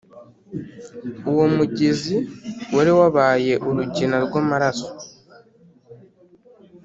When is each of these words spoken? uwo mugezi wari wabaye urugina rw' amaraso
uwo 1.31 1.45
mugezi 1.55 2.15
wari 2.75 2.91
wabaye 2.99 3.53
urugina 3.67 4.17
rw' 4.25 4.37
amaraso 4.41 4.89